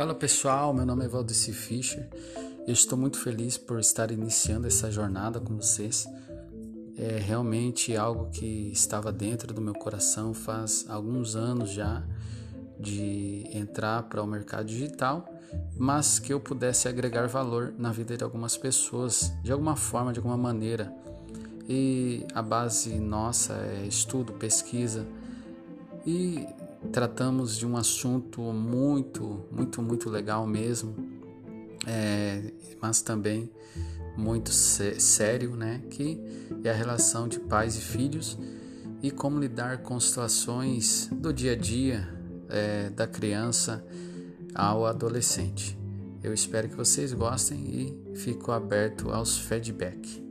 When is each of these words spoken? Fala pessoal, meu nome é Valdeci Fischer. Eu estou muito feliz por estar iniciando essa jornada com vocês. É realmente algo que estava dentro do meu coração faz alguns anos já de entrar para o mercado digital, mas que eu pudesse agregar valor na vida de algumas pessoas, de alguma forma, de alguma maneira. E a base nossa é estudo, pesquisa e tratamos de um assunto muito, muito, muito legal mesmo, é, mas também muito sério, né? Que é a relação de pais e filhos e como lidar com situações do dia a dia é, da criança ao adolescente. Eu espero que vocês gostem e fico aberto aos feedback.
Fala 0.00 0.14
pessoal, 0.14 0.72
meu 0.72 0.86
nome 0.86 1.04
é 1.04 1.08
Valdeci 1.08 1.52
Fischer. 1.52 2.08
Eu 2.66 2.72
estou 2.72 2.96
muito 2.96 3.18
feliz 3.18 3.58
por 3.58 3.78
estar 3.78 4.10
iniciando 4.10 4.66
essa 4.66 4.90
jornada 4.90 5.38
com 5.38 5.54
vocês. 5.54 6.08
É 6.96 7.18
realmente 7.18 7.94
algo 7.94 8.30
que 8.30 8.70
estava 8.72 9.12
dentro 9.12 9.52
do 9.52 9.60
meu 9.60 9.74
coração 9.74 10.32
faz 10.32 10.86
alguns 10.88 11.36
anos 11.36 11.68
já 11.68 12.02
de 12.78 13.44
entrar 13.52 14.04
para 14.04 14.22
o 14.22 14.26
mercado 14.26 14.64
digital, 14.64 15.28
mas 15.76 16.18
que 16.18 16.32
eu 16.32 16.40
pudesse 16.40 16.88
agregar 16.88 17.28
valor 17.28 17.74
na 17.76 17.92
vida 17.92 18.16
de 18.16 18.24
algumas 18.24 18.56
pessoas, 18.56 19.30
de 19.42 19.52
alguma 19.52 19.76
forma, 19.76 20.14
de 20.14 20.18
alguma 20.18 20.38
maneira. 20.38 20.90
E 21.68 22.26
a 22.34 22.40
base 22.40 22.98
nossa 22.98 23.52
é 23.52 23.84
estudo, 23.86 24.32
pesquisa 24.32 25.06
e 26.06 26.46
tratamos 26.92 27.56
de 27.56 27.66
um 27.66 27.76
assunto 27.76 28.40
muito, 28.40 29.44
muito, 29.50 29.82
muito 29.82 30.08
legal 30.08 30.46
mesmo, 30.46 30.94
é, 31.86 32.52
mas 32.80 33.02
também 33.02 33.50
muito 34.16 34.50
sério, 34.50 35.56
né? 35.56 35.82
Que 35.90 36.20
é 36.64 36.70
a 36.70 36.74
relação 36.74 37.28
de 37.28 37.38
pais 37.40 37.76
e 37.76 37.80
filhos 37.80 38.38
e 39.02 39.10
como 39.10 39.38
lidar 39.38 39.78
com 39.78 39.98
situações 39.98 41.08
do 41.12 41.32
dia 41.32 41.52
a 41.52 41.56
dia 41.56 42.08
é, 42.48 42.90
da 42.90 43.06
criança 43.06 43.84
ao 44.54 44.84
adolescente. 44.84 45.78
Eu 46.22 46.34
espero 46.34 46.68
que 46.68 46.76
vocês 46.76 47.14
gostem 47.14 47.58
e 47.58 48.16
fico 48.16 48.52
aberto 48.52 49.10
aos 49.10 49.38
feedback. 49.38 50.29